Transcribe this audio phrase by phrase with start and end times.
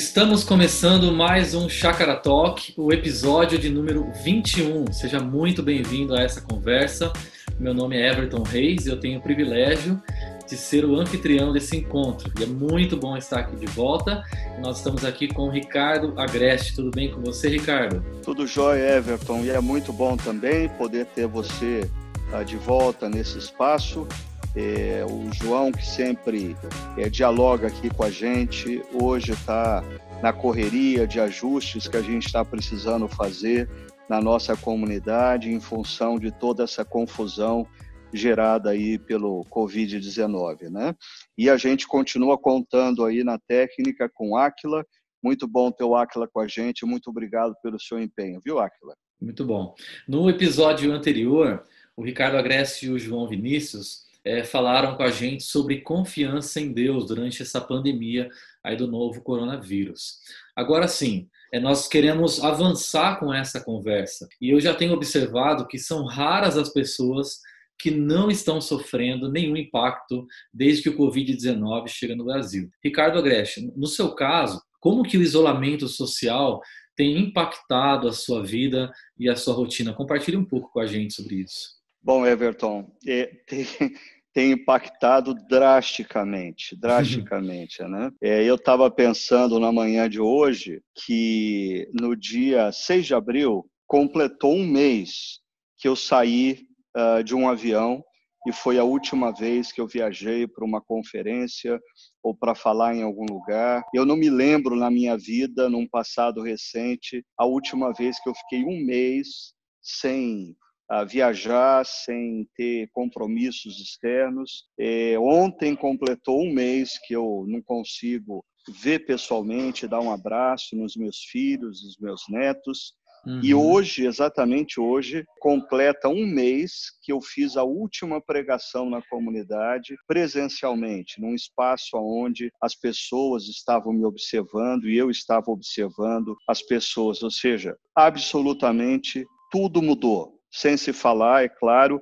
[0.00, 4.90] Estamos começando mais um Chakra Talk, o episódio de número 21.
[4.90, 7.12] Seja muito bem-vindo a essa conversa.
[7.58, 10.02] Meu nome é Everton Reis e eu tenho o privilégio
[10.48, 12.32] de ser o anfitrião desse encontro.
[12.40, 14.24] E é muito bom estar aqui de volta.
[14.58, 16.74] Nós estamos aqui com o Ricardo Agreste.
[16.74, 18.02] Tudo bem com você, Ricardo?
[18.22, 19.44] Tudo jóia, Everton.
[19.44, 21.86] E é muito bom também poder ter você
[22.32, 24.08] uh, de volta nesse espaço.
[24.56, 26.56] É, o João, que sempre
[26.96, 29.82] é, dialoga aqui com a gente, hoje está
[30.22, 33.68] na correria de ajustes que a gente está precisando fazer
[34.08, 37.64] na nossa comunidade em função de toda essa confusão
[38.12, 40.96] gerada aí pelo Covid-19, né?
[41.38, 44.84] E a gente continua contando aí na técnica com Aquila.
[45.22, 46.84] Muito bom ter o Aquila com a gente.
[46.84, 48.96] Muito obrigado pelo seu empenho, viu, Aquila?
[49.20, 49.76] Muito bom.
[50.08, 51.62] No episódio anterior,
[51.96, 56.72] o Ricardo Agreste e o João Vinícius é, falaram com a gente sobre confiança em
[56.72, 58.28] Deus durante essa pandemia
[58.62, 60.18] aí do novo coronavírus.
[60.54, 65.78] Agora sim, é, nós queremos avançar com essa conversa e eu já tenho observado que
[65.78, 67.40] são raras as pessoas
[67.78, 72.68] que não estão sofrendo nenhum impacto desde que o Covid-19 chega no Brasil.
[72.84, 76.60] Ricardo Agreste, no seu caso, como que o isolamento social
[76.94, 79.94] tem impactado a sua vida e a sua rotina?
[79.94, 81.79] Compartilhe um pouco com a gente sobre isso.
[82.02, 83.64] Bom, Everton, é, tem,
[84.32, 88.10] tem, impactado drasticamente, drasticamente, né?
[88.22, 94.54] É, eu estava pensando na manhã de hoje que no dia 6 de abril completou
[94.54, 95.40] um mês
[95.76, 96.60] que eu saí
[96.96, 98.02] uh, de um avião
[98.46, 101.78] e foi a última vez que eu viajei para uma conferência
[102.22, 103.82] ou para falar em algum lugar.
[103.94, 108.34] Eu não me lembro na minha vida, num passado recente, a última vez que eu
[108.34, 110.56] fiquei um mês sem
[110.90, 114.64] a viajar sem ter compromissos externos.
[114.78, 118.44] É, ontem completou um mês que eu não consigo
[118.82, 122.94] ver pessoalmente, dar um abraço nos meus filhos, nos meus netos.
[123.24, 123.40] Uhum.
[123.42, 129.94] E hoje, exatamente hoje, completa um mês que eu fiz a última pregação na comunidade
[130.08, 137.22] presencialmente, num espaço onde as pessoas estavam me observando e eu estava observando as pessoas.
[137.22, 142.00] Ou seja, absolutamente tudo mudou sem se falar, é claro,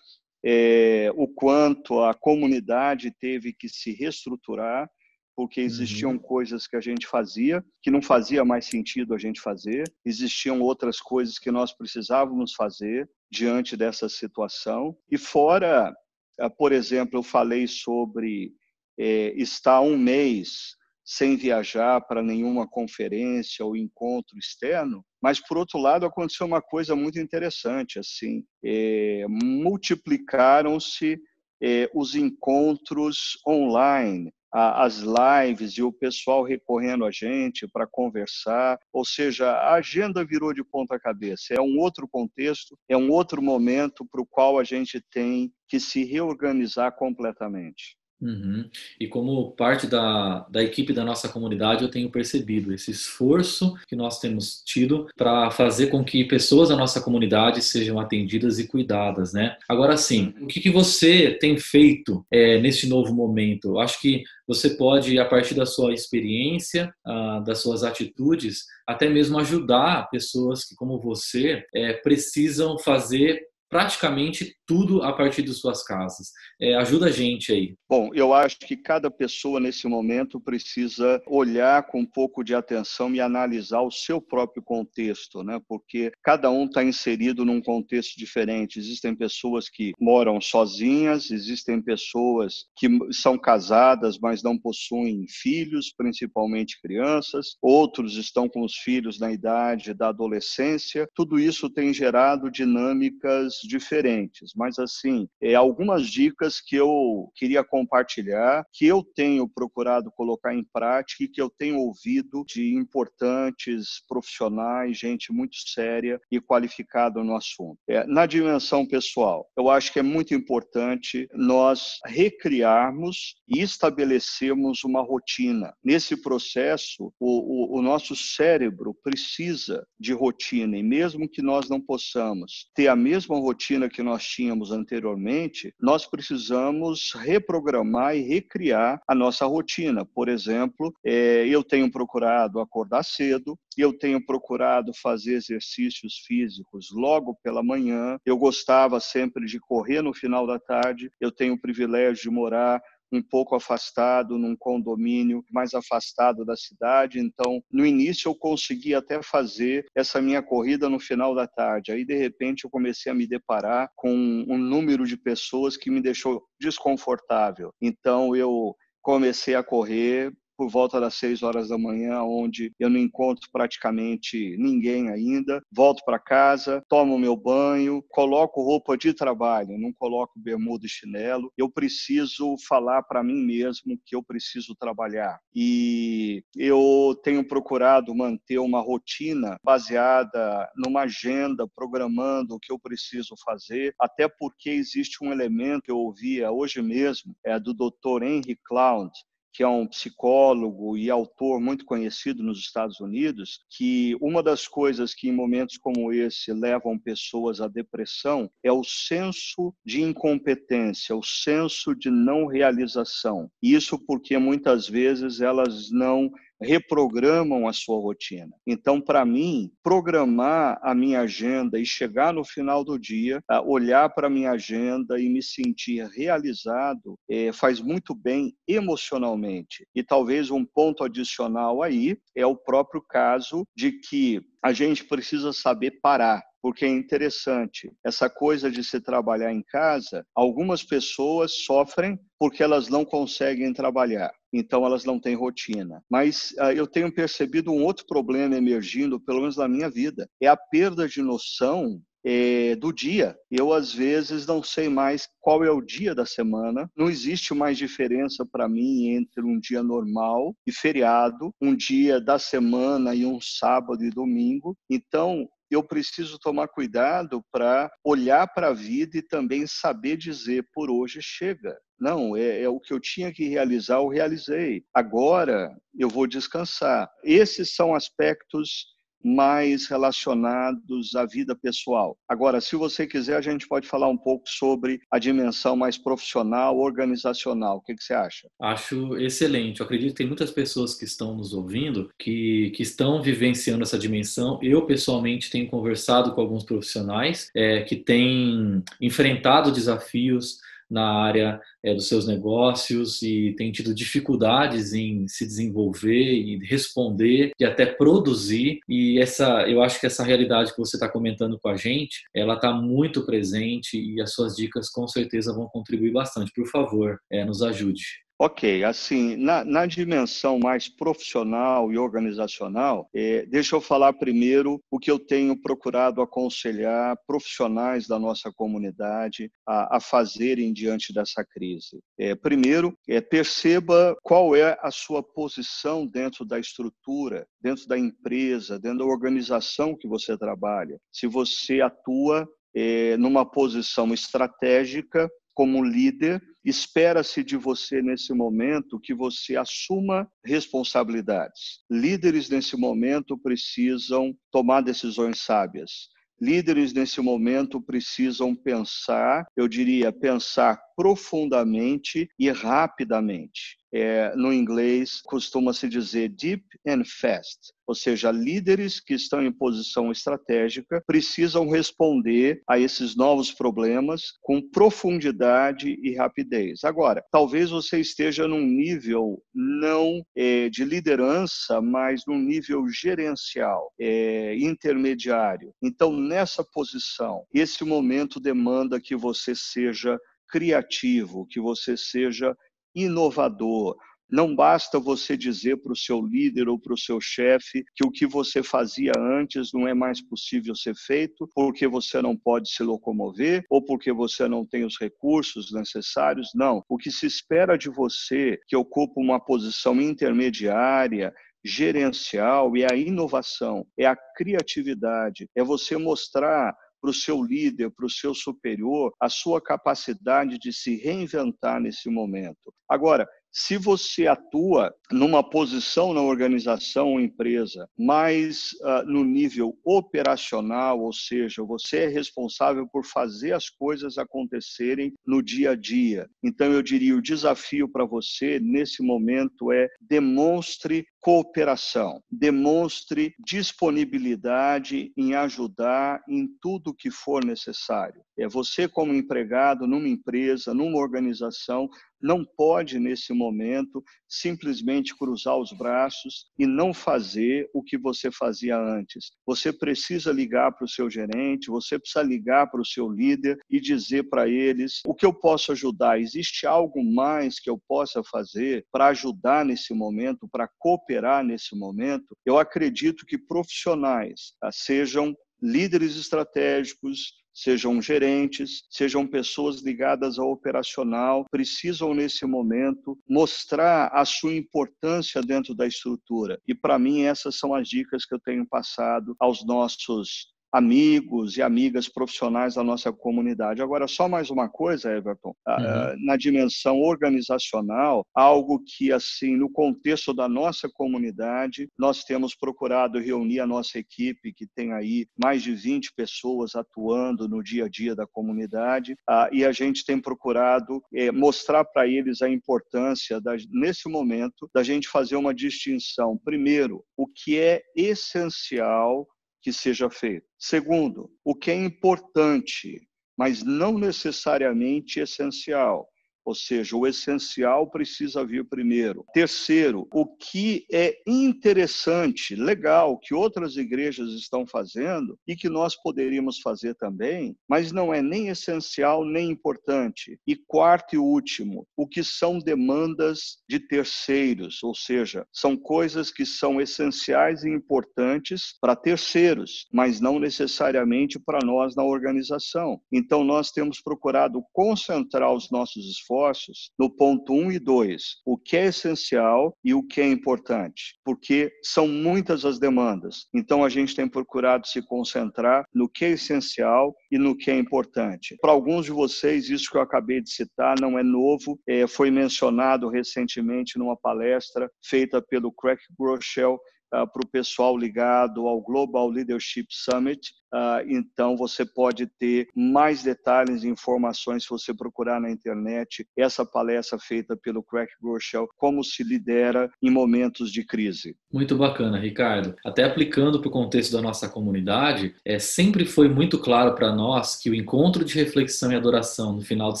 [0.44, 4.88] é, o quanto a comunidade teve que se reestruturar,
[5.36, 6.18] porque existiam uhum.
[6.18, 11.00] coisas que a gente fazia que não fazia mais sentido a gente fazer, existiam outras
[11.00, 14.94] coisas que nós precisávamos fazer diante dessa situação.
[15.10, 15.94] E fora,
[16.38, 18.52] eh, por exemplo, eu falei sobre
[18.98, 25.78] é, estar um mês sem viajar para nenhuma conferência ou encontro externo, mas por outro
[25.78, 31.20] lado aconteceu uma coisa muito interessante, assim, é, multiplicaram-se
[31.62, 38.78] é, os encontros online, a, as lives e o pessoal recorrendo a gente para conversar,
[38.92, 41.54] ou seja, a agenda virou de ponta cabeça.
[41.54, 45.78] É um outro contexto, é um outro momento para o qual a gente tem que
[45.78, 47.99] se reorganizar completamente.
[48.20, 48.68] Uhum.
[48.98, 53.96] E como parte da, da equipe da nossa comunidade, eu tenho percebido esse esforço que
[53.96, 59.32] nós temos tido para fazer com que pessoas da nossa comunidade sejam atendidas e cuidadas,
[59.32, 59.56] né?
[59.68, 63.68] Agora sim, o que, que você tem feito é, neste novo momento?
[63.68, 69.08] Eu acho que você pode, a partir da sua experiência, ah, das suas atitudes, até
[69.08, 75.82] mesmo ajudar pessoas que, como você, é, precisam fazer praticamente tudo a partir de suas
[75.84, 76.32] casas.
[76.60, 77.76] É, ajuda a gente aí.
[77.88, 83.14] Bom, eu acho que cada pessoa nesse momento precisa olhar com um pouco de atenção
[83.14, 85.60] e analisar o seu próprio contexto, né?
[85.68, 88.78] Porque cada um está inserido num contexto diferente.
[88.78, 96.80] Existem pessoas que moram sozinhas, existem pessoas que são casadas, mas não possuem filhos, principalmente
[96.80, 97.56] crianças.
[97.62, 101.08] Outros estão com os filhos na idade da adolescência.
[101.14, 108.64] Tudo isso tem gerado dinâmicas diferentes, mas assim, é, algumas dicas que eu queria compartilhar,
[108.72, 114.98] que eu tenho procurado colocar em prática e que eu tenho ouvido de importantes profissionais,
[114.98, 117.78] gente muito séria e qualificada no assunto.
[117.88, 125.02] É, na dimensão pessoal, eu acho que é muito importante nós recriarmos e estabelecermos uma
[125.02, 125.74] rotina.
[125.82, 131.80] Nesse processo, o, o, o nosso cérebro precisa de rotina e mesmo que nós não
[131.80, 139.02] possamos ter a mesma rotina rotina que nós tínhamos anteriormente, nós precisamos reprogramar e recriar
[139.08, 140.04] a nossa rotina.
[140.04, 147.36] Por exemplo, é, eu tenho procurado acordar cedo, eu tenho procurado fazer exercícios físicos logo
[147.42, 152.22] pela manhã, eu gostava sempre de correr no final da tarde, eu tenho o privilégio
[152.22, 152.80] de morar
[153.12, 157.18] um pouco afastado, num condomínio mais afastado da cidade.
[157.18, 161.92] Então, no início eu consegui até fazer essa minha corrida no final da tarde.
[161.92, 166.00] Aí, de repente, eu comecei a me deparar com um número de pessoas que me
[166.00, 167.72] deixou desconfortável.
[167.80, 173.00] Então, eu comecei a correr por volta das seis horas da manhã, onde eu não
[173.00, 175.62] encontro praticamente ninguém ainda.
[175.72, 181.50] Volto para casa, tomo meu banho, coloco roupa de trabalho, não coloco bermuda e chinelo.
[181.56, 185.40] Eu preciso falar para mim mesmo que eu preciso trabalhar.
[185.54, 193.34] E eu tenho procurado manter uma rotina baseada numa agenda, programando o que eu preciso
[193.42, 198.24] fazer, até porque existe um elemento que eu ouvia hoje mesmo, é do Dr.
[198.24, 199.10] Henry Cloud,
[199.52, 205.14] que é um psicólogo e autor muito conhecido nos Estados Unidos, que uma das coisas
[205.14, 211.22] que em momentos como esse levam pessoas à depressão é o senso de incompetência, o
[211.22, 213.50] senso de não realização.
[213.62, 218.54] Isso porque muitas vezes elas não reprogramam a sua rotina.
[218.66, 224.26] Então, para mim, programar a minha agenda e chegar no final do dia, olhar para
[224.26, 229.86] a minha agenda e me sentir realizado, é, faz muito bem emocionalmente.
[229.94, 235.52] E talvez um ponto adicional aí é o próprio caso de que a gente precisa
[235.52, 237.90] saber parar porque é interessante.
[238.04, 244.32] Essa coisa de se trabalhar em casa, algumas pessoas sofrem porque elas não conseguem trabalhar,
[244.50, 246.02] então elas não têm rotina.
[246.10, 250.46] Mas uh, eu tenho percebido um outro problema emergindo, pelo menos na minha vida, é
[250.46, 253.36] a perda de noção é, do dia.
[253.50, 256.90] Eu, às vezes, não sei mais qual é o dia da semana.
[256.96, 262.38] Não existe mais diferença para mim entre um dia normal e feriado, um dia da
[262.38, 264.76] semana e um sábado e domingo.
[264.88, 270.90] Então, eu preciso tomar cuidado para olhar para a vida e também saber dizer por
[270.90, 271.76] hoje chega.
[271.98, 274.82] Não, é, é, o que eu tinha que realizar, eu realizei.
[274.94, 277.10] Agora eu vou descansar.
[277.22, 278.86] Esses são aspectos
[279.22, 282.16] mais relacionados à vida pessoal.
[282.28, 286.78] Agora, se você quiser, a gente pode falar um pouco sobre a dimensão mais profissional,
[286.78, 287.78] organizacional.
[287.78, 288.48] O que, que você acha?
[288.60, 289.80] Acho excelente.
[289.80, 293.98] Eu acredito que tem muitas pessoas que estão nos ouvindo que, que estão vivenciando essa
[293.98, 294.58] dimensão.
[294.62, 300.58] Eu, pessoalmente, tenho conversado com alguns profissionais é, que têm enfrentado desafios
[300.90, 307.52] na área é, dos seus negócios e tem tido dificuldades em se desenvolver e responder
[307.58, 308.80] e até produzir.
[308.88, 312.54] E essa, eu acho que essa realidade que você está comentando com a gente, ela
[312.54, 316.52] está muito presente e as suas dicas com certeza vão contribuir bastante.
[316.52, 318.29] Por favor, é, nos ajude.
[318.42, 324.98] Ok, assim, na, na, dimensão mais profissional e organizacional, é, deixa eu falar primeiro o
[324.98, 332.00] que eu tenho procurado aconselhar profissionais da nossa comunidade a, a fazerem diante dessa crise.
[332.18, 338.78] É, primeiro, é, perceba qual é a sua posição dentro da estrutura, dentro da empresa,
[338.78, 340.98] dentro da organização que você trabalha.
[341.12, 349.14] Se você atua é, numa posição estratégica como líder, espera-se de você nesse momento que
[349.14, 351.80] você assuma responsabilidades.
[351.90, 356.08] Líderes nesse momento precisam tomar decisões sábias.
[356.40, 363.80] Líderes nesse momento precisam pensar, eu diria, pensar profundamente e rapidamente.
[363.92, 370.12] É, no inglês costuma-se dizer deep and fast, ou seja, líderes que estão em posição
[370.12, 376.84] estratégica precisam responder a esses novos problemas com profundidade e rapidez.
[376.84, 384.54] Agora, talvez você esteja num nível não é, de liderança, mas num nível gerencial, é,
[384.56, 385.74] intermediário.
[385.82, 390.16] Então, nessa posição, esse momento demanda que você seja
[390.50, 392.56] criativo, que você seja
[392.94, 393.96] inovador.
[394.32, 398.10] Não basta você dizer para o seu líder ou para o seu chefe que o
[398.12, 402.84] que você fazia antes não é mais possível ser feito porque você não pode se
[402.84, 406.50] locomover ou porque você não tem os recursos necessários.
[406.54, 406.84] Não.
[406.88, 413.84] O que se espera de você, que ocupa uma posição intermediária, gerencial, é a inovação,
[413.98, 419.28] é a criatividade, é você mostrar para o seu líder, para o seu superior, a
[419.28, 422.72] sua capacidade de se reinventar nesse momento.
[422.88, 431.00] Agora, se você atua numa posição na organização ou empresa mais uh, no nível operacional,
[431.00, 436.28] ou seja, você é responsável por fazer as coisas acontecerem no dia a dia.
[436.42, 445.34] Então, eu diria: o desafio para você nesse momento é demonstre cooperação, demonstre disponibilidade em
[445.34, 448.22] ajudar em tudo que for necessário.
[448.38, 451.90] É você como empregado numa empresa, numa organização,
[452.22, 458.78] não pode nesse momento simplesmente cruzar os braços e não fazer o que você fazia
[458.78, 459.32] antes.
[459.46, 463.80] Você precisa ligar para o seu gerente, você precisa ligar para o seu líder e
[463.80, 466.20] dizer para eles o que eu posso ajudar.
[466.20, 471.09] Existe algo mais que eu possa fazer para ajudar nesse momento, para cooperar
[471.44, 472.36] nesse momento?
[472.44, 481.44] Eu acredito que profissionais ah, sejam líderes estratégicos, sejam gerentes, sejam pessoas ligadas ao operacional,
[481.50, 486.58] precisam nesse momento mostrar a sua importância dentro da estrutura.
[486.66, 491.62] E para mim essas são as dicas que eu tenho passado aos nossos amigos e
[491.62, 493.82] amigas profissionais da nossa comunidade.
[493.82, 495.86] Agora, só mais uma coisa, Everton, ah, uhum.
[495.90, 503.18] Ah, na dimensão organizacional, algo que, assim, no contexto da nossa comunidade, nós temos procurado
[503.18, 507.88] reunir a nossa equipe, que tem aí mais de 20 pessoas atuando no dia a
[507.88, 513.40] dia da comunidade, ah, e a gente tem procurado eh, mostrar para eles a importância,
[513.40, 516.38] da, nesse momento, da gente fazer uma distinção.
[516.44, 519.26] Primeiro, o que é essencial
[519.62, 520.49] que seja feito.
[520.60, 523.00] Segundo, o que é importante,
[523.34, 526.09] mas não necessariamente essencial
[526.44, 529.24] ou seja, o essencial precisa vir primeiro.
[529.32, 536.60] Terceiro, o que é interessante, legal, que outras igrejas estão fazendo e que nós poderíamos
[536.60, 540.38] fazer também, mas não é nem essencial nem importante.
[540.46, 546.46] E quarto e último, o que são demandas de terceiros, ou seja, são coisas que
[546.46, 553.00] são essenciais e importantes para terceiros, mas não necessariamente para nós na organização.
[553.12, 558.22] Então, nós temos procurado concentrar os nossos esforços esforços no ponto 1 um e 2,
[558.46, 563.48] o que é essencial e o que é importante, porque são muitas as demandas.
[563.52, 567.76] Então a gente tem procurado se concentrar no que é essencial e no que é
[567.76, 568.56] importante.
[568.60, 572.30] Para alguns de vocês, isso que eu acabei de citar não é novo, é, foi
[572.30, 576.74] mencionado recentemente numa palestra feita pelo Craig Groeschel
[577.14, 580.52] uh, para o pessoal ligado ao Global Leadership Summit.
[580.72, 586.64] Uh, então, você pode ter mais detalhes e informações se você procurar na internet essa
[586.64, 591.36] palestra feita pelo Craig Groeschel, como se lidera em momentos de crise.
[591.52, 592.74] Muito bacana, Ricardo.
[592.84, 597.56] Até aplicando para o contexto da nossa comunidade, é, sempre foi muito claro para nós
[597.56, 600.00] que o encontro de reflexão e adoração no final de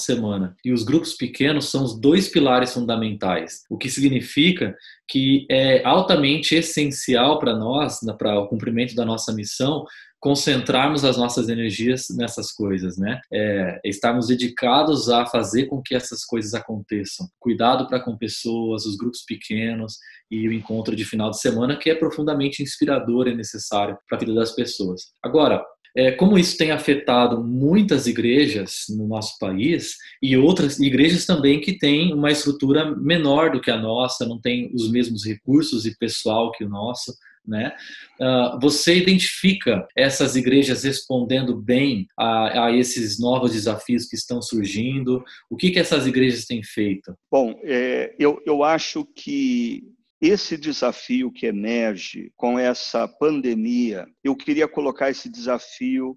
[0.00, 4.76] semana e os grupos pequenos são os dois pilares fundamentais, o que significa
[5.08, 9.84] que é altamente essencial para nós, para o cumprimento da nossa missão,
[10.20, 13.20] concentrarmos as nossas energias nessas coisas, né?
[13.32, 17.26] É, estarmos dedicados a fazer com que essas coisas aconteçam.
[17.38, 19.96] Cuidado para com pessoas, os grupos pequenos
[20.30, 24.20] e o encontro de final de semana, que é profundamente inspirador e necessário para a
[24.20, 25.06] vida das pessoas.
[25.22, 25.64] Agora,
[25.96, 31.78] é, como isso tem afetado muitas igrejas no nosso país e outras igrejas também que
[31.78, 36.52] têm uma estrutura menor do que a nossa, não tem os mesmos recursos e pessoal
[36.52, 37.12] que o nosso,
[37.46, 37.74] né?
[38.20, 45.24] Uh, você identifica essas igrejas respondendo bem a, a, esses novos desafios que estão surgindo?
[45.48, 47.14] O que, que essas igrejas têm feito?
[47.30, 49.82] Bom, é, eu, eu acho que
[50.20, 56.16] esse desafio que emerge com essa pandemia, eu queria colocar esse desafio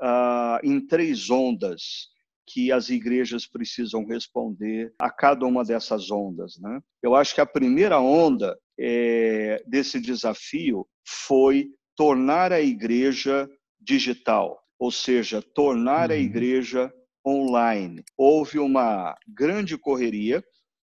[0.00, 2.12] uh, em três ondas
[2.46, 6.58] que as igrejas precisam responder a cada uma dessas ondas.
[6.58, 6.80] Né?
[7.02, 13.48] Eu acho que a primeira onda é, desse desafio foi tornar a igreja
[13.80, 16.16] digital, ou seja, tornar uhum.
[16.16, 16.92] a igreja
[17.26, 18.02] online.
[18.16, 20.42] Houve uma grande correria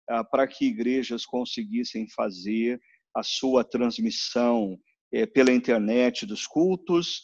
[0.08, 2.80] ah, para que igrejas conseguissem fazer
[3.14, 4.78] a sua transmissão
[5.12, 7.22] eh, pela internet dos cultos,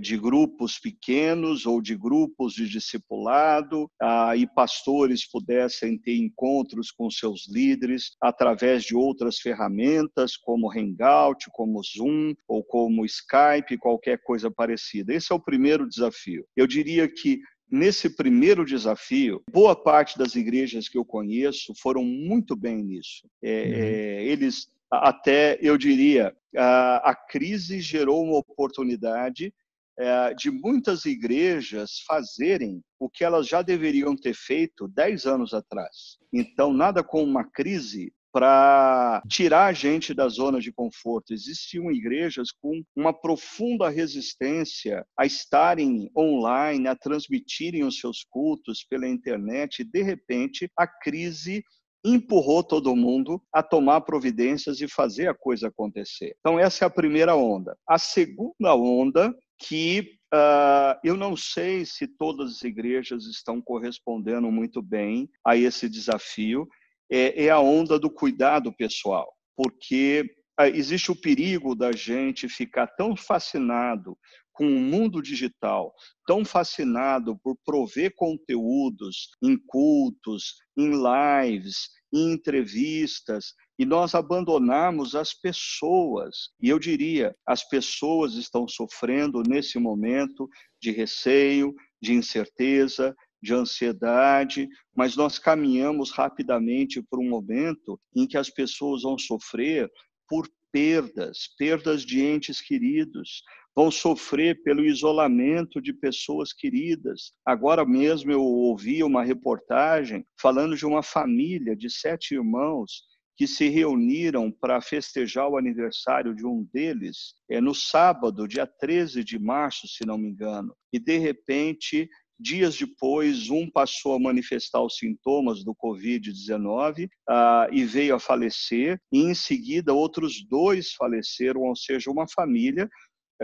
[0.00, 7.10] de grupos pequenos ou de grupos de discipulado, ah, e pastores pudessem ter encontros com
[7.10, 14.50] seus líderes através de outras ferramentas, como Hangout, como Zoom ou como Skype, qualquer coisa
[14.50, 15.14] parecida.
[15.14, 16.44] Esse é o primeiro desafio.
[16.56, 17.40] Eu diria que
[17.72, 23.26] Nesse primeiro desafio, boa parte das igrejas que eu conheço foram muito bem nisso.
[23.42, 23.72] É, uhum.
[23.72, 29.54] é, eles, até eu diria, a, crise gerou uma oportunidade
[29.98, 36.18] é, de muitas igrejas fazerem o que elas já deveriam ter feito dez anos atrás.
[36.32, 41.34] Então, nada como uma crise para tirar a gente da zona de conforto.
[41.34, 49.06] Existiam igrejas com uma profunda resistência a estarem online, a transmitirem os seus cultos pela
[49.06, 51.62] internet, e de repente a crise
[52.04, 56.34] empurrou todo mundo a tomar providências e fazer a coisa acontecer.
[56.40, 57.76] Então, essa é a primeira onda.
[57.86, 64.82] A segunda onda, que uh, eu não sei se todas as igrejas estão correspondendo muito
[64.82, 66.68] bem a esse desafio,
[67.10, 70.24] é, é a onda do cuidado pessoal, porque
[70.60, 74.18] uh, existe o perigo da gente ficar tão fascinado
[74.52, 75.94] com o mundo digital,
[76.26, 85.32] tão fascinado por prover conteúdos em cultos, em lives, em entrevistas, e nós abandonarmos as
[85.32, 86.50] pessoas.
[86.60, 90.48] E eu diria, as pessoas estão sofrendo nesse momento
[90.80, 98.38] de receio, de incerteza, de ansiedade, mas nós caminhamos rapidamente para um momento em que
[98.38, 99.90] as pessoas vão sofrer
[100.28, 103.42] por perdas, perdas de entes queridos,
[103.74, 107.32] vão sofrer pelo isolamento de pessoas queridas.
[107.44, 113.68] Agora mesmo eu ouvi uma reportagem falando de uma família de sete irmãos que se
[113.68, 119.88] reuniram para festejar o aniversário de um deles é, no sábado, dia 13 de março,
[119.88, 120.74] se não me engano.
[120.92, 127.84] E, de repente, dias depois, um passou a manifestar os sintomas do Covid-19 ah, e
[127.84, 132.88] veio a falecer, e em seguida, outros dois faleceram, ou seja, uma família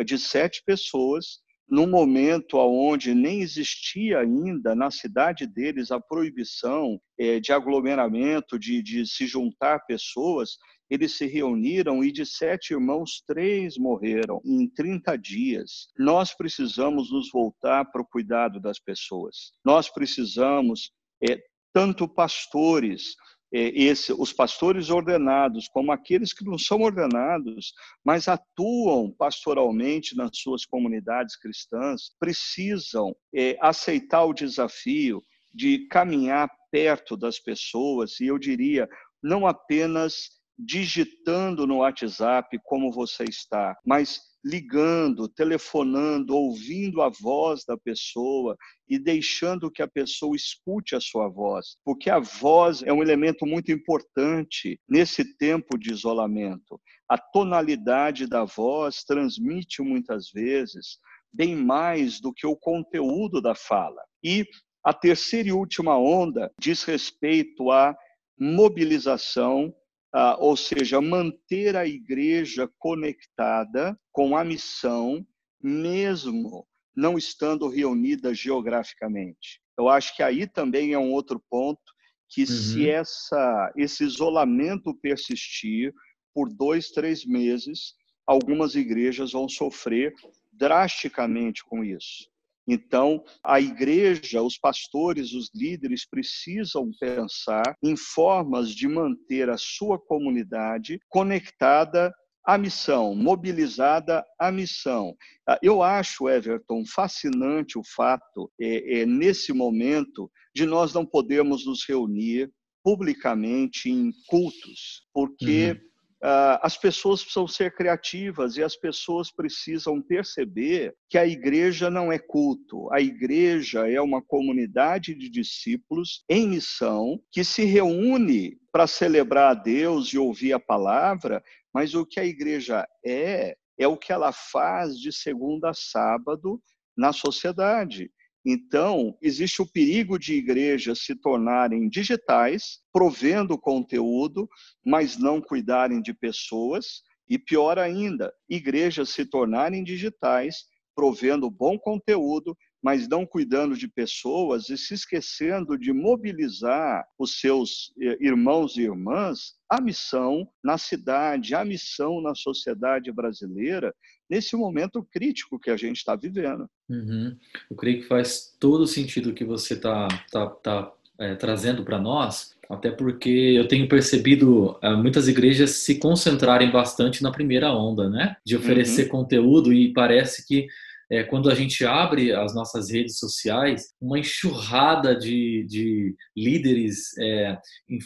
[0.04, 7.38] de sete pessoas, num momento onde nem existia ainda na cidade deles a proibição é,
[7.38, 10.56] de aglomeramento, de, de se juntar pessoas,
[10.90, 15.88] eles se reuniram e de sete irmãos, três morreram em 30 dias.
[15.98, 19.52] Nós precisamos nos voltar para o cuidado das pessoas.
[19.62, 20.90] Nós precisamos,
[21.28, 21.38] é,
[21.74, 27.72] tanto pastores, é, esse, os pastores ordenados, como aqueles que não são ordenados,
[28.04, 37.16] mas atuam pastoralmente nas suas comunidades cristãs, precisam é, aceitar o desafio de caminhar perto
[37.16, 38.88] das pessoas, e eu diria,
[39.22, 47.76] não apenas digitando no WhatsApp como você está, mas ligando, telefonando, ouvindo a voz da
[47.76, 48.56] pessoa
[48.88, 53.44] e deixando que a pessoa escute a sua voz, porque a voz é um elemento
[53.44, 56.80] muito importante nesse tempo de isolamento.
[57.08, 60.98] A tonalidade da voz transmite muitas vezes
[61.32, 64.00] bem mais do que o conteúdo da fala.
[64.22, 64.46] E
[64.84, 67.96] a terceira e última onda diz respeito à
[68.38, 69.74] mobilização
[70.12, 75.26] ah, ou seja, manter a igreja conectada com a missão,
[75.62, 76.66] mesmo
[76.96, 79.60] não estando reunida geograficamente.
[79.78, 81.80] Eu acho que aí também é um outro ponto
[82.28, 82.46] que uhum.
[82.46, 85.92] se essa, esse isolamento persistir
[86.34, 87.94] por dois, três meses,
[88.26, 90.12] algumas igrejas vão sofrer
[90.52, 92.28] drasticamente com isso.
[92.68, 99.98] Então, a igreja, os pastores, os líderes precisam pensar em formas de manter a sua
[99.98, 102.12] comunidade conectada
[102.44, 105.14] à missão, mobilizada à missão.
[105.46, 111.66] Ah, eu acho, Everton, fascinante o fato, é, é, nesse momento, de nós não podermos
[111.66, 112.50] nos reunir
[112.82, 115.88] publicamente em cultos, porque uhum.
[116.20, 122.10] Uh, as pessoas precisam ser criativas e as pessoas precisam perceber que a igreja não
[122.10, 122.92] é culto.
[122.92, 129.54] A igreja é uma comunidade de discípulos em missão que se reúne para celebrar a
[129.54, 131.40] Deus e ouvir a palavra,
[131.72, 136.60] mas o que a igreja é, é o que ela faz de segunda a sábado
[136.96, 138.10] na sociedade.
[138.50, 144.48] Então, existe o perigo de igrejas se tornarem digitais, provendo conteúdo,
[144.82, 152.56] mas não cuidarem de pessoas, e pior ainda, igrejas se tornarem digitais, provendo bom conteúdo,
[152.82, 158.82] mas não cuidando de pessoas e se esquecendo de mobilizar os seus eh, irmãos e
[158.82, 163.94] irmãs à missão na cidade, à missão na sociedade brasileira,
[164.30, 166.68] nesse momento crítico que a gente está vivendo.
[166.88, 167.36] Uhum.
[167.70, 171.98] Eu creio que faz todo sentido o que você está tá, tá, é, trazendo para
[171.98, 178.08] nós, até porque eu tenho percebido é, muitas igrejas se concentrarem bastante na primeira onda,
[178.08, 178.36] né?
[178.44, 179.08] De oferecer uhum.
[179.08, 180.68] conteúdo e parece que
[181.10, 187.58] é, quando a gente abre as nossas redes sociais, uma enxurrada de, de líderes é,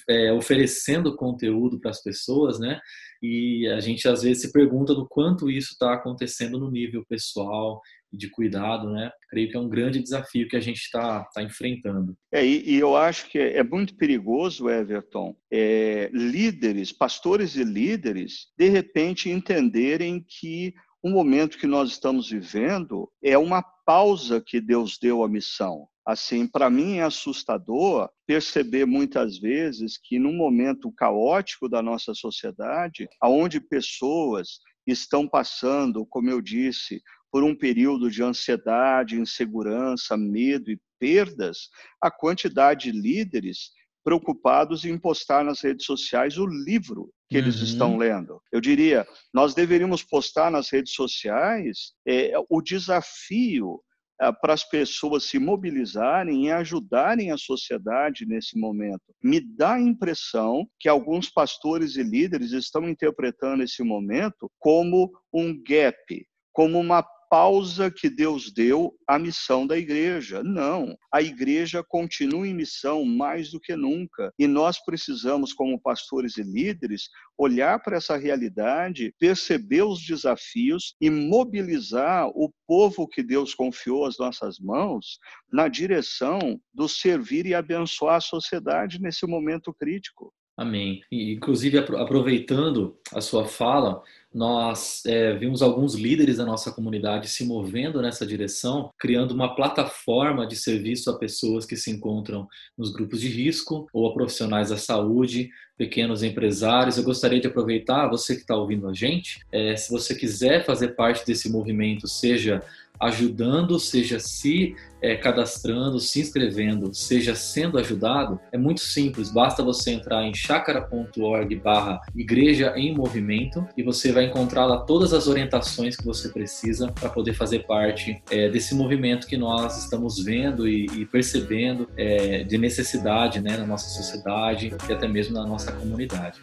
[0.09, 2.81] é, oferecendo conteúdo para as pessoas, né?
[3.21, 7.81] E a gente às vezes se pergunta do quanto isso está acontecendo no nível pessoal
[8.13, 9.11] e de cuidado, né?
[9.31, 12.17] Creio que é um grande desafio que a gente está tá enfrentando.
[12.33, 18.49] É, e, e, eu acho que é muito perigoso, Everton, é, líderes, pastores e líderes,
[18.57, 24.99] de repente entenderem que o momento que nós estamos vivendo é uma pausa que Deus
[25.01, 25.89] deu à missão.
[26.07, 33.09] Assim, para mim é assustador perceber muitas vezes que num momento caótico da nossa sociedade,
[33.21, 40.81] aonde pessoas estão passando, como eu disse, por um período de ansiedade, insegurança, medo e
[41.01, 41.69] perdas,
[42.01, 43.71] a quantidade de líderes
[44.05, 47.65] preocupados em postar nas redes sociais o livro que eles uhum.
[47.65, 48.41] estão lendo.
[48.53, 53.81] Eu diria, nós deveríamos postar nas redes sociais é, o desafio
[54.21, 59.15] é, para as pessoas se mobilizarem e ajudarem a sociedade nesse momento.
[59.23, 65.61] Me dá a impressão que alguns pastores e líderes estão interpretando esse momento como um
[65.63, 70.43] gap, como uma pausa que Deus deu à missão da igreja.
[70.45, 74.31] Não, a igreja continua em missão mais do que nunca.
[74.39, 81.09] E nós precisamos, como pastores e líderes, olhar para essa realidade, perceber os desafios e
[81.09, 85.19] mobilizar o povo que Deus confiou às nossas mãos
[85.51, 90.35] na direção do servir e abençoar a sociedade nesse momento crítico.
[90.55, 91.01] Amém.
[91.11, 94.03] E, inclusive, aproveitando a sua fala,
[94.35, 100.47] nós é, vimos alguns líderes da nossa comunidade se movendo nessa direção, criando uma plataforma
[100.47, 104.77] de serviço a pessoas que se encontram nos grupos de risco ou a profissionais da
[104.77, 106.97] saúde, pequenos empresários.
[106.97, 110.95] Eu gostaria de aproveitar, você que está ouvindo a gente, é, se você quiser fazer
[110.95, 112.63] parte desse movimento, seja
[113.03, 119.31] ajudando, seja se é, cadastrando, se inscrevendo, seja sendo ajudado, é muito simples.
[119.31, 125.13] Basta você entrar em chacara.org barra igreja em movimento e você vai encontrar lá todas
[125.13, 130.23] as orientações que você precisa para poder fazer parte é, desse movimento que nós estamos
[130.23, 135.45] vendo e, e percebendo é, de necessidade né, na nossa sociedade e até mesmo na
[135.45, 136.41] nossa comunidade.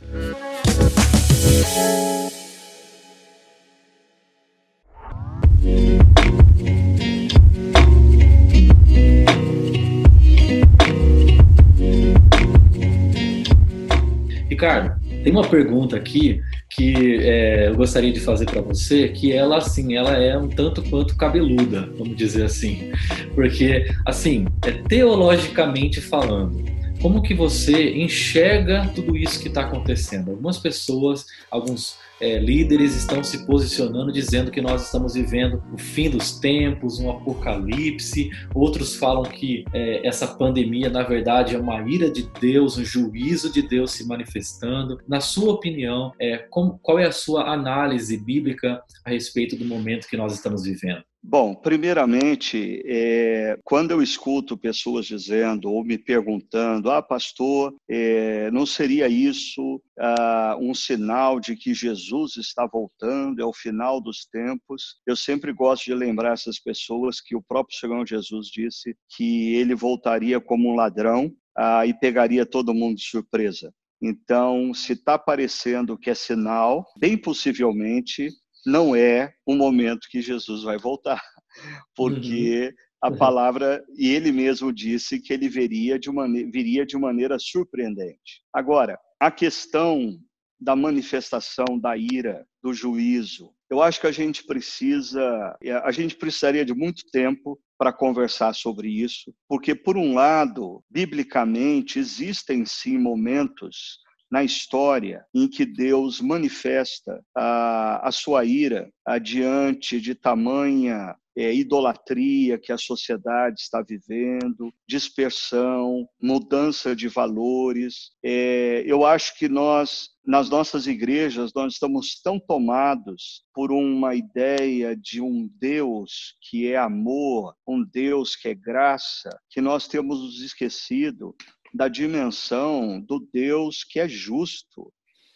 [14.60, 19.58] Ricardo, tem uma pergunta aqui que é, eu gostaria de fazer para você, que ela
[19.58, 22.92] assim, ela é um tanto quanto cabeluda, vamos dizer assim,
[23.34, 26.62] porque assim, é teologicamente falando,
[27.02, 30.32] como que você enxerga tudo isso que está acontecendo?
[30.32, 36.10] Algumas pessoas, alguns é, líderes estão se posicionando dizendo que nós estamos vivendo o fim
[36.10, 38.30] dos tempos, um apocalipse.
[38.54, 43.52] Outros falam que é, essa pandemia, na verdade, é uma ira de Deus, um juízo
[43.52, 45.00] de Deus se manifestando.
[45.08, 50.08] Na sua opinião, é, como, qual é a sua análise bíblica a respeito do momento
[50.08, 51.04] que nós estamos vivendo?
[51.22, 58.66] Bom, primeiramente, é, quando eu escuto pessoas dizendo ou me perguntando, ah, pastor, é, não
[58.66, 64.96] seria isso ah, um sinal de que Jesus está voltando, é o final dos tempos?
[65.06, 69.76] Eu sempre gosto de lembrar essas pessoas que o próprio Senhor Jesus disse que ele
[69.76, 73.74] voltaria como um ladrão ah, e pegaria todo mundo de surpresa.
[74.02, 78.30] Então, se está parecendo que é sinal, bem possivelmente
[78.66, 81.22] não é o momento que Jesus vai voltar,
[81.96, 83.10] porque uhum.
[83.10, 88.42] a palavra, e ele mesmo disse que ele viria de, maneira, viria de maneira surpreendente.
[88.54, 90.18] Agora, a questão
[90.60, 96.66] da manifestação da ira, do juízo, eu acho que a gente precisa, a gente precisaria
[96.66, 104.00] de muito tempo para conversar sobre isso, porque, por um lado, biblicamente, existem sim momentos
[104.32, 112.60] na história em que Deus manifesta a, a sua ira diante de tamanha é, idolatria
[112.60, 118.12] que a sociedade está vivendo, dispersão, mudança de valores.
[118.22, 124.98] É, eu acho que nós, nas nossas igrejas, nós estamos tão tomados por uma ideia
[124.98, 130.42] de um Deus que é amor, um Deus que é graça, que nós temos nos
[130.42, 131.34] esquecido
[131.74, 134.92] da dimensão do Deus que é justo,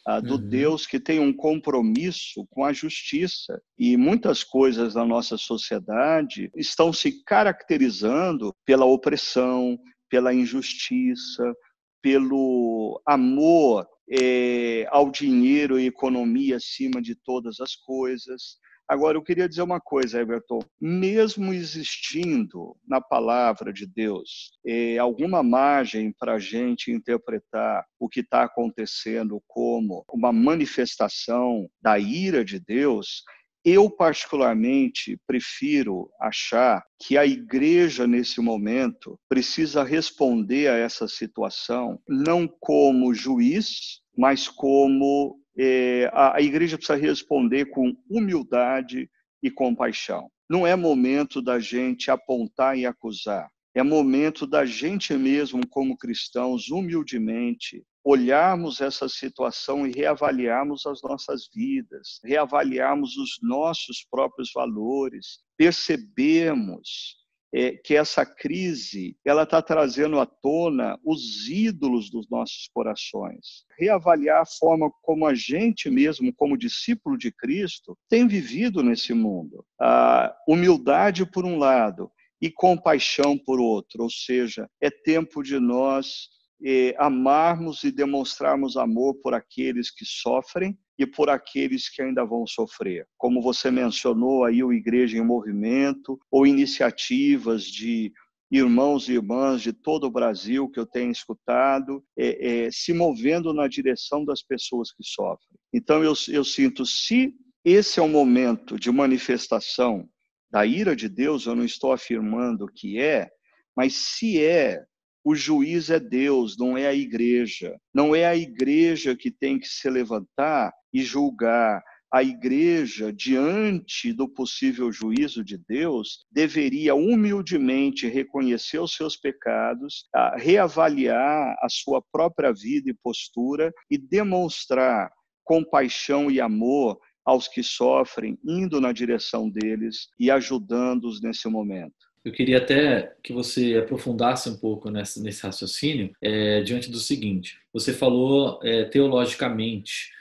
[0.05, 0.49] ah, do uhum.
[0.49, 3.61] Deus que tem um compromisso com a justiça.
[3.77, 11.53] E muitas coisas na nossa sociedade estão se caracterizando pela opressão, pela injustiça,
[12.01, 18.57] pelo amor é, ao dinheiro e economia acima de todas as coisas.
[18.87, 20.59] Agora, eu queria dizer uma coisa, Everton.
[20.79, 28.19] Mesmo existindo na palavra de Deus eh, alguma margem para a gente interpretar o que
[28.19, 33.23] está acontecendo como uma manifestação da ira de Deus,
[33.65, 42.45] eu, particularmente, prefiro achar que a igreja, nesse momento, precisa responder a essa situação não
[42.59, 49.09] como juiz, mas como é, a, a igreja precisa responder com humildade
[49.41, 50.29] e compaixão.
[50.49, 53.49] Não é momento da gente apontar e acusar.
[53.75, 61.49] é momento da gente mesmo, como cristãos, humildemente, olharmos essa situação e reavaliarmos as nossas
[61.53, 67.22] vidas, reavaliarmos os nossos próprios valores, percebermos
[67.53, 73.65] é, que essa crise ela está trazendo à tona os ídolos dos nossos corações.
[73.77, 79.63] Reavaliar a forma como a gente mesmo, como discípulo de Cristo, tem vivido nesse mundo.
[79.79, 82.11] A humildade por um lado
[82.41, 86.29] e compaixão por outro, ou seja, é tempo de nós
[86.65, 92.45] eh, amarmos e demonstrarmos amor por aqueles que sofrem e por aqueles que ainda vão
[92.45, 93.07] sofrer.
[93.17, 98.11] Como você mencionou aí, o Igreja em Movimento, ou iniciativas de
[98.51, 103.51] irmãos e irmãs de todo o Brasil que eu tenho escutado, é, é, se movendo
[103.53, 105.57] na direção das pessoas que sofrem.
[105.73, 107.33] Então, eu, eu sinto, se
[107.65, 110.07] esse é o momento de manifestação
[110.51, 113.27] da ira de Deus, eu não estou afirmando que é,
[113.75, 114.83] mas se é,
[115.23, 117.79] o juiz é Deus, não é a igreja.
[117.93, 121.83] Não é a igreja que tem que se levantar e julgar.
[122.13, 131.55] A igreja, diante do possível juízo de Deus, deveria humildemente reconhecer os seus pecados, reavaliar
[131.59, 135.11] a sua própria vida e postura e demonstrar
[135.43, 141.95] compaixão e amor aos que sofrem, indo na direção deles e ajudando-os nesse momento.
[142.23, 147.57] Eu queria até que você aprofundasse um pouco nesse, nesse raciocínio é, diante do seguinte:
[147.73, 150.11] você falou é, teologicamente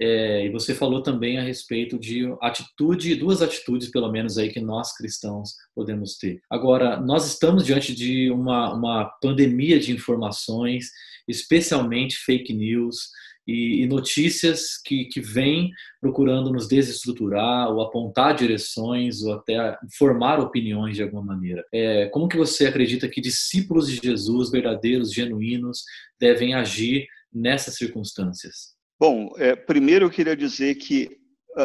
[0.00, 4.60] é, e você falou também a respeito de atitude, duas atitudes pelo menos aí que
[4.60, 6.40] nós cristãos podemos ter.
[6.48, 10.90] Agora, nós estamos diante de uma, uma pandemia de informações,
[11.26, 13.08] especialmente fake news
[13.44, 20.38] e, e notícias que, que vêm procurando nos desestruturar ou apontar direções ou até formar
[20.38, 21.64] opiniões de alguma maneira.
[21.74, 25.82] É, como que você acredita que discípulos de Jesus, verdadeiros, genuínos,
[26.20, 28.77] devem agir nessas circunstâncias?
[29.00, 31.18] Bom, é, primeiro eu queria dizer que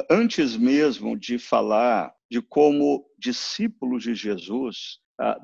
[0.10, 5.00] antes mesmo de falar de como discípulos de Jesus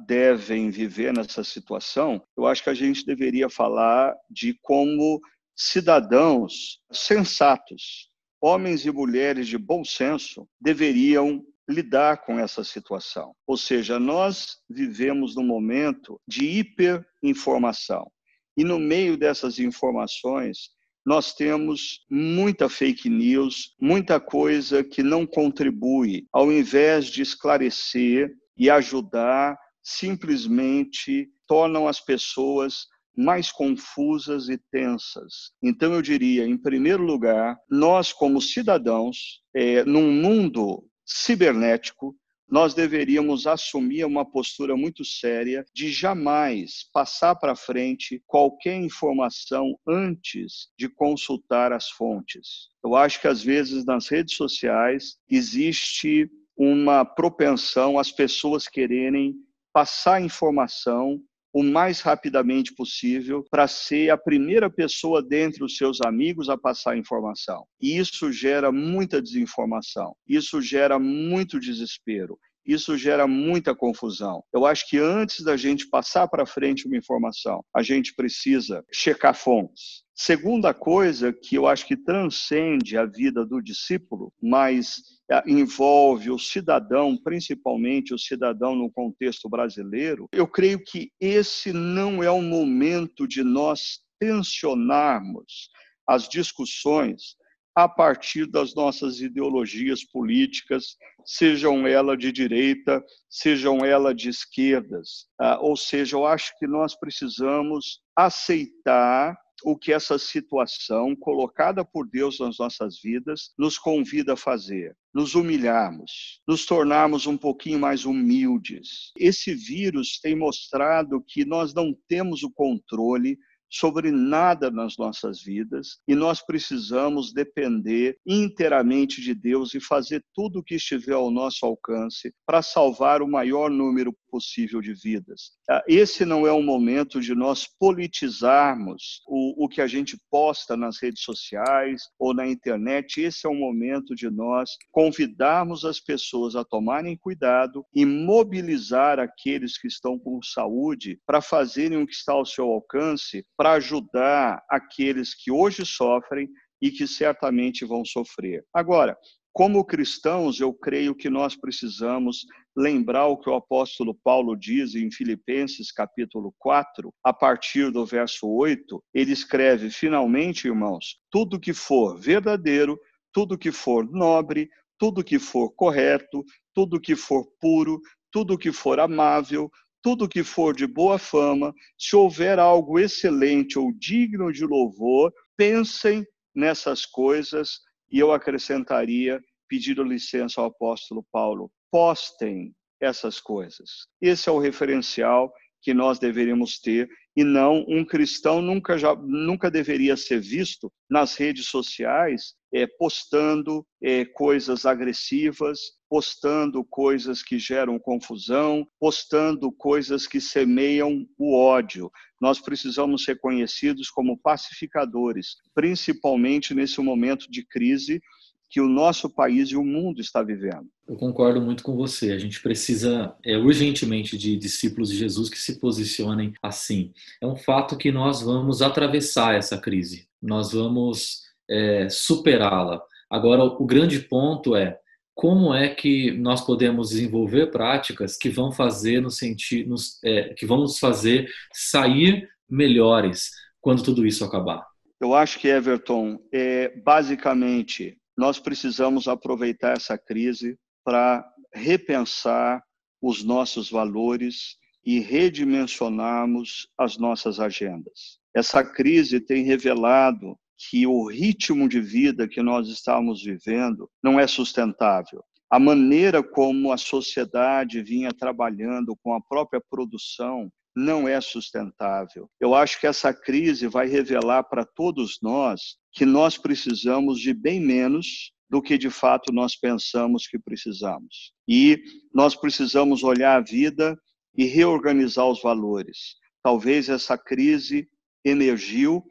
[0.06, 5.22] devem viver nessa situação, eu acho que a gente deveria falar de como
[5.56, 8.10] cidadãos sensatos,
[8.42, 13.36] homens e mulheres de bom senso, deveriam lidar com essa situação.
[13.46, 18.12] Ou seja, nós vivemos num momento de hiperinformação.
[18.58, 20.70] E no meio dessas informações,
[21.06, 28.70] nós temos muita fake news, muita coisa que não contribui, ao invés de esclarecer e
[28.70, 32.86] ajudar, simplesmente tornam as pessoas
[33.16, 35.52] mais confusas e tensas.
[35.62, 42.16] Então, eu diria, em primeiro lugar, nós, como cidadãos, é, num mundo cibernético,
[42.50, 50.70] nós deveríamos assumir uma postura muito séria de jamais passar para frente qualquer informação antes
[50.78, 52.70] de consultar as fontes.
[52.84, 59.36] Eu acho que às vezes nas redes sociais existe uma propensão às pessoas quererem
[59.72, 61.22] passar informação
[61.54, 66.98] o mais rapidamente possível para ser a primeira pessoa dentre os seus amigos a passar
[66.98, 67.66] informação.
[67.82, 72.38] E isso gera muita desinformação, isso gera muito desespero.
[72.66, 74.44] Isso gera muita confusão.
[74.54, 79.34] Eu acho que antes da gente passar para frente uma informação, a gente precisa checar
[79.34, 80.04] fontes.
[80.14, 85.02] Segunda coisa que eu acho que transcende a vida do discípulo, mas
[85.46, 92.32] envolve o cidadão, principalmente o cidadão no contexto brasileiro, eu creio que esse não é
[92.32, 95.70] o momento de nós tensionarmos
[96.08, 97.38] as discussões
[97.76, 105.28] a partir das nossas ideologias políticas, sejam elas de direita, sejam elas de esquerdas.
[105.40, 112.08] Ah, ou seja, eu acho que nós precisamos aceitar o que essa situação colocada por
[112.08, 114.96] Deus nas nossas vidas nos convida a fazer.
[115.14, 119.12] Nos humilharmos, nos tornarmos um pouquinho mais humildes.
[119.18, 123.38] Esse vírus tem mostrado que nós não temos o controle
[123.70, 130.60] sobre nada nas nossas vidas e nós precisamos depender inteiramente de Deus e fazer tudo
[130.60, 135.52] o que estiver ao nosso alcance para salvar o maior número possível de vidas.
[135.70, 140.78] Ah, esse não é um momento de nós politizarmos o, o que a gente posta
[140.78, 143.22] nas redes sociais ou na internet.
[143.22, 149.78] Esse é um momento de nós convidarmos as pessoas a tomarem cuidado e mobilizar aqueles
[149.78, 155.36] que estão com saúde para fazerem o que está ao seu alcance para ajudar aqueles
[155.36, 156.50] que hoje sofrem
[156.82, 158.64] e que certamente vão sofrer.
[158.74, 159.18] Agora,
[159.52, 162.46] Como cristãos, eu creio que nós precisamos
[162.78, 168.48] lembrar o que o apóstolo Paulo diz em Filipenses capítulo 4, a partir do verso
[168.48, 172.98] 8, ele escreve: "Finalmente, irmãos, tudo que for verdadeiro,
[173.34, 176.44] tudo que for nobre, tudo que for correto,
[176.74, 178.00] tudo que for puro,
[178.32, 179.70] tudo que for amável,
[180.02, 186.26] tudo que for de boa fama, se houver algo excelente ou digno de louvor, pensem
[186.56, 187.80] nessas coisas,
[188.12, 194.08] e eu acrescentaria, pedindo licença ao apóstolo Paulo, postem essas coisas.
[194.22, 197.08] Esse é o referencial que nós deveríamos ter
[197.40, 203.88] e não um cristão nunca já nunca deveria ser visto nas redes sociais é, postando
[204.04, 212.12] é, coisas agressivas, postando coisas que geram confusão, postando coisas que semeiam o ódio.
[212.42, 218.22] Nós precisamos ser conhecidos como pacificadores, principalmente nesse momento de crise
[218.70, 220.88] que o nosso país e o mundo está vivendo.
[221.08, 222.32] Eu concordo muito com você.
[222.32, 227.12] A gente precisa é, urgentemente de discípulos de Jesus que se posicionem assim.
[227.42, 233.02] É um fato que nós vamos atravessar essa crise, nós vamos é, superá-la.
[233.30, 235.00] Agora, o grande ponto é
[235.34, 240.80] como é que nós podemos desenvolver práticas que vão fazer no sentido, é, que vão
[240.80, 243.52] nos fazer sair melhores
[243.82, 244.86] quando tudo isso acabar.
[245.20, 252.82] Eu acho que Everton, é, basicamente nós precisamos aproveitar essa crise para repensar
[253.22, 258.40] os nossos valores e redimensionarmos as nossas agendas.
[258.56, 264.48] Essa crise tem revelado que o ritmo de vida que nós estamos vivendo não é
[264.48, 265.44] sustentável.
[265.70, 272.50] A maneira como a sociedade vinha trabalhando com a própria produção não é sustentável.
[272.58, 277.80] Eu acho que essa crise vai revelar para todos nós que nós precisamos de bem
[277.80, 281.54] menos do que de fato nós pensamos que precisamos.
[281.68, 282.02] E
[282.34, 284.20] nós precisamos olhar a vida
[284.56, 286.36] e reorganizar os valores.
[286.62, 288.08] Talvez essa crise
[288.44, 289.24] emergiu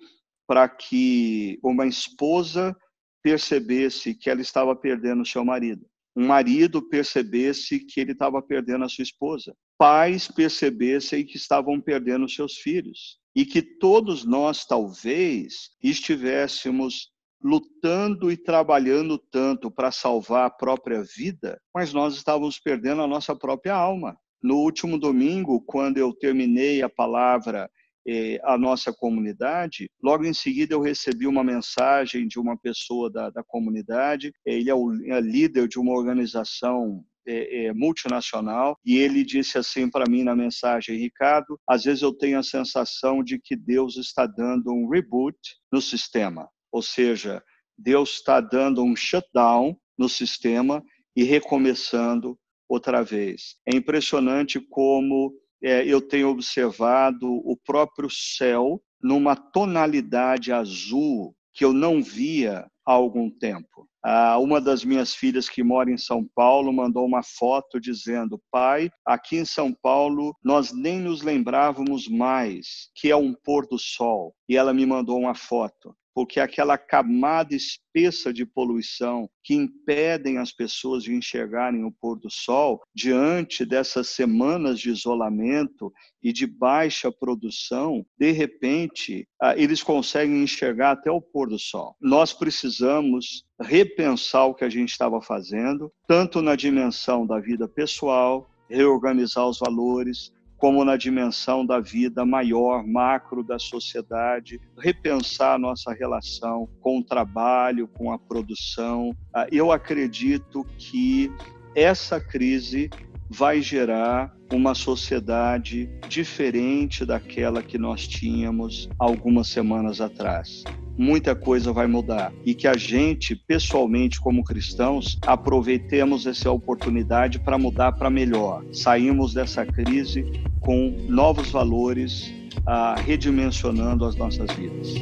[0.46, 2.76] para que uma esposa
[3.22, 5.86] percebesse que ela estava perdendo seu marido
[6.18, 12.28] um marido percebesse que ele estava perdendo a sua esposa, pais percebessem que estavam perdendo
[12.28, 20.50] seus filhos, e que todos nós talvez estivéssemos lutando e trabalhando tanto para salvar a
[20.50, 24.18] própria vida, mas nós estávamos perdendo a nossa própria alma.
[24.42, 27.70] No último domingo, quando eu terminei a palavra
[28.08, 29.90] eh, a nossa comunidade.
[30.02, 34.32] Logo em seguida, eu recebi uma mensagem de uma pessoa da, da comunidade.
[34.46, 39.90] Ele é o é líder de uma organização é, é, multinacional e ele disse assim
[39.90, 44.26] para mim na mensagem, Ricardo, às vezes eu tenho a sensação de que Deus está
[44.26, 45.36] dando um reboot
[45.70, 47.42] no sistema, ou seja,
[47.76, 50.82] Deus está dando um shutdown no sistema
[51.14, 53.56] e recomeçando outra vez.
[53.66, 61.72] É impressionante como é, eu tenho observado o próprio céu numa tonalidade azul que eu
[61.72, 63.88] não via há algum tempo.
[64.04, 68.88] Ah, uma das minhas filhas que mora em São Paulo mandou uma foto dizendo: Pai,
[69.04, 74.34] aqui em São Paulo nós nem nos lembrávamos mais que é um pôr do sol.
[74.48, 80.50] E ela me mandou uma foto porque aquela camada espessa de poluição que impedem as
[80.50, 87.12] pessoas de enxergarem o pôr do sol, diante dessas semanas de isolamento e de baixa
[87.12, 91.94] produção, de repente, ah, eles conseguem enxergar até o pôr do sol.
[92.00, 98.50] Nós precisamos repensar o que a gente estava fazendo, tanto na dimensão da vida pessoal,
[98.68, 106.68] reorganizar os valores, como na dimensão da vida maior, macro da sociedade, repensar nossa relação
[106.80, 109.16] com o trabalho, com a produção.
[109.32, 111.32] Ah, eu acredito que
[111.74, 112.90] essa crise
[113.30, 120.64] vai gerar uma sociedade diferente daquela que nós tínhamos algumas semanas atrás
[120.98, 127.56] muita coisa vai mudar e que a gente, pessoalmente, como cristãos, aproveitemos essa oportunidade para
[127.56, 128.64] mudar para melhor.
[128.72, 130.26] Saímos dessa crise
[130.60, 132.32] com novos valores,
[132.66, 134.94] ah, redimensionando as nossas vidas.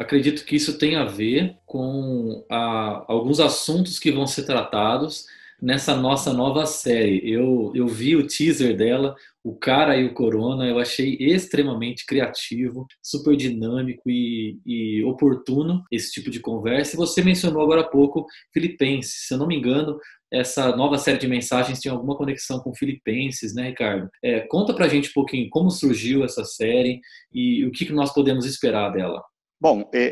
[0.00, 5.26] Acredito que isso tem a ver com a, alguns assuntos que vão ser tratados
[5.60, 7.20] nessa nossa nova série.
[7.30, 12.86] Eu, eu vi o teaser dela, o cara e o Corona, eu achei extremamente criativo,
[13.02, 16.94] super dinâmico e, e, oportuno esse tipo de conversa.
[16.94, 18.24] E você mencionou agora há pouco
[18.54, 19.98] Filipenses, se eu não me engano,
[20.32, 24.08] essa nova série de mensagens tinha alguma conexão com Filipenses, né, Ricardo?
[24.22, 27.00] É, conta pra gente um pouquinho como surgiu essa série
[27.34, 29.22] e o que, que nós podemos esperar dela.
[29.60, 30.04] Bom, é,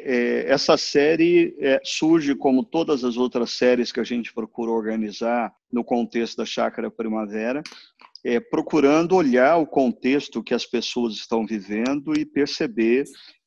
[0.46, 5.54] é, essa série é, surge como todas as outras séries que a gente procura organizar
[5.72, 7.62] no contexto da Chácara Primavera,
[8.22, 13.04] é, procurando olhar o contexto que as pessoas estão vivendo e perceber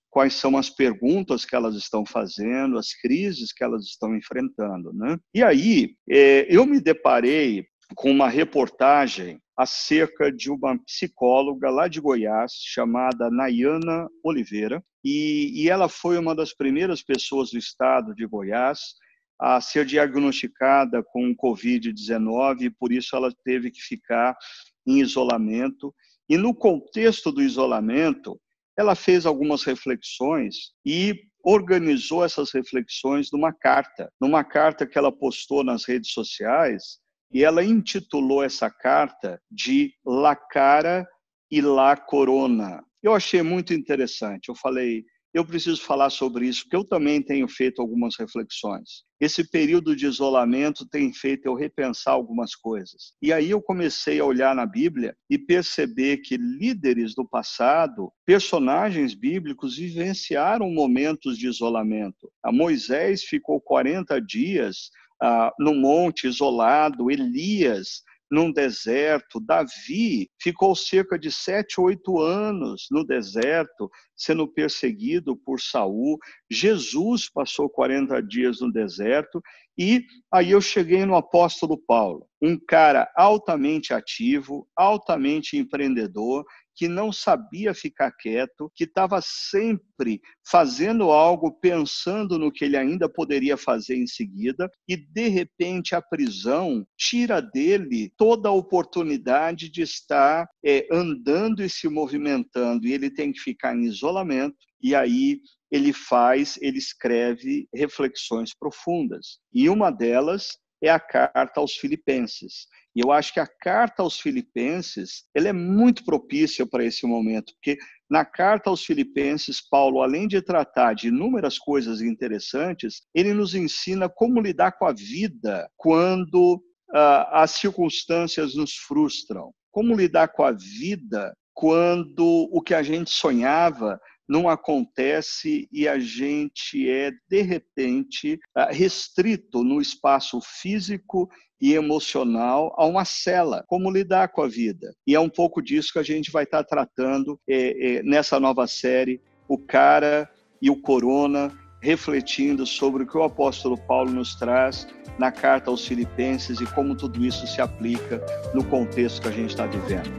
[0.10, 4.92] quais são as perguntas que elas estão fazendo, as crises que elas estão enfrentando.
[4.94, 5.20] Né?
[5.36, 12.02] E aí, é, eu me deparei com uma reportagem acerca de uma psicóloga lá de
[12.02, 18.26] Goiás, chamada Nayana Oliveira, e, e ela foi uma das primeiras pessoas do estado de
[18.26, 18.96] Goiás
[19.40, 24.38] a ser diagnosticada com Covid-19 e por isso ela teve que ficar
[24.86, 25.94] em isolamento.
[26.30, 28.40] E no contexto do isolamento,
[28.78, 35.64] ela fez algumas reflexões e organizou essas reflexões numa carta, numa carta que ela postou
[35.64, 37.00] nas redes sociais,
[37.34, 41.08] e ela intitulou essa carta de La Cara
[41.52, 42.84] e La Corona.
[43.04, 44.50] Eu achei muito interessante.
[44.50, 49.04] Eu falei, eu preciso falar sobre isso, porque eu também tenho feito algumas reflexões.
[49.20, 53.14] Esse período de isolamento tem feito eu repensar algumas coisas.
[53.22, 59.14] E aí eu comecei a olhar na Bíblia e perceber que líderes do passado, personagens
[59.14, 62.32] bíblicos, vivenciaram momentos de isolamento.
[62.44, 64.90] A Moisés ficou 40 dias
[65.22, 73.06] ah, no monte isolado, Elias num deserto, Davi ficou cerca de sete, oito anos no
[73.06, 76.18] deserto, sendo perseguido por Saul.
[76.50, 79.42] Jesus passou 40 dias no deserto
[79.78, 86.46] e aí eu cheguei no apóstolo Paulo, um cara altamente ativo, altamente empreendedor,
[86.76, 93.08] que não sabia ficar quieto, que estava sempre fazendo algo, pensando no que ele ainda
[93.10, 99.82] poderia fazer em seguida, e de repente a prisão tira dele toda a oportunidade de
[99.82, 105.40] estar é, andando e se movimentando, e ele tem que ficar em isolamento, e aí
[105.72, 109.40] ele faz, ele escreve reflexões profundas.
[109.54, 112.68] E uma delas é a carta aos Filipenses.
[112.96, 117.54] E eu acho que a carta aos Filipenses ela é muito propícia para esse momento,
[117.54, 117.78] porque
[118.10, 124.10] na carta aos Filipenses, Paulo, além de tratar de inúmeras coisas interessantes, ele nos ensina
[124.10, 130.52] como lidar com a vida quando uh, as circunstâncias nos frustram, como lidar com a
[130.52, 138.40] vida quando o que a gente sonhava não acontece e a gente é, de repente,
[138.56, 141.30] ah, restrito no espaço físico
[141.62, 144.94] e emocional a uma cela, como lidar com a vida.
[145.06, 148.66] E é um pouco disso que a gente vai estar tratando é, é, nessa nova
[148.66, 150.30] série, o cara
[150.62, 154.88] e o corona, refletindo sobre o que o apóstolo Paulo nos traz
[155.20, 159.50] na carta aos Filipenses e como tudo isso se aplica no contexto que a gente
[159.50, 160.10] está vivendo.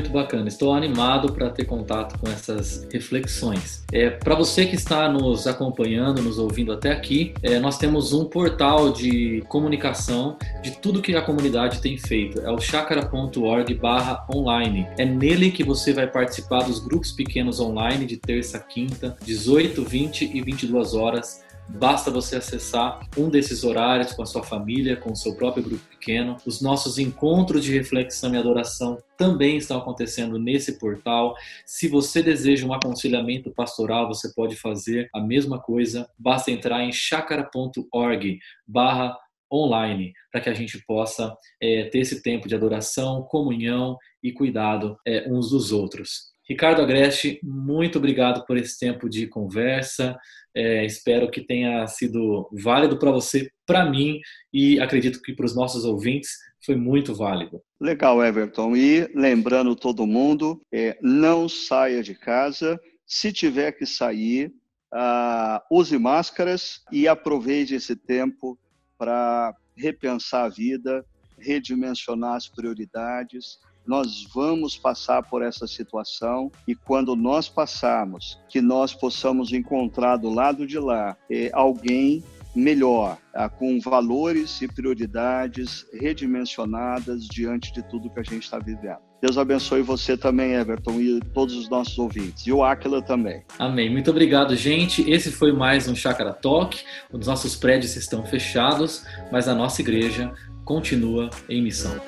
[0.00, 3.84] Muito bacana, estou animado para ter contato com essas reflexões.
[3.92, 8.24] É, para você que está nos acompanhando, nos ouvindo até aqui, é, nós temos um
[8.24, 12.40] portal de comunicação de tudo que a comunidade tem feito.
[12.40, 14.88] É o chacara.org/online.
[14.96, 20.30] É nele que você vai participar dos grupos pequenos online de terça quinta, 18, 20
[20.34, 21.42] e 22 horas
[21.78, 25.82] Basta você acessar um desses horários com a sua família, com o seu próprio grupo
[25.88, 26.36] pequeno.
[26.44, 31.34] Os nossos encontros de reflexão e adoração também estão acontecendo nesse portal.
[31.64, 36.08] Se você deseja um aconselhamento pastoral, você pode fazer a mesma coisa.
[36.18, 39.16] Basta entrar em chacara.org barra
[39.52, 44.96] online para que a gente possa é, ter esse tempo de adoração, comunhão e cuidado
[45.06, 46.29] é, uns dos outros.
[46.50, 50.18] Ricardo Agreste, muito obrigado por esse tempo de conversa.
[50.52, 54.18] É, espero que tenha sido válido para você, para mim
[54.52, 56.30] e acredito que para os nossos ouvintes
[56.66, 57.62] foi muito válido.
[57.80, 58.74] Legal, Everton.
[58.74, 62.80] E lembrando todo mundo, é, não saia de casa.
[63.06, 64.52] Se tiver que sair,
[64.92, 68.58] uh, use máscaras e aproveite esse tempo
[68.98, 71.06] para repensar a vida,
[71.38, 73.60] redimensionar as prioridades
[73.90, 80.30] nós vamos passar por essa situação e quando nós passarmos, que nós possamos encontrar do
[80.30, 82.22] lado de lá é, alguém
[82.54, 88.98] melhor, ah, com valores e prioridades redimensionadas diante de tudo que a gente está vivendo.
[89.20, 92.46] Deus abençoe você também, Everton, e todos os nossos ouvintes.
[92.46, 93.42] E o Aquila também.
[93.58, 93.90] Amém.
[93.90, 95.08] Muito obrigado, gente.
[95.10, 96.78] Esse foi mais um Chácara Talk.
[97.12, 100.32] Os nossos prédios estão fechados, mas a nossa igreja
[100.64, 102.00] continua em missão.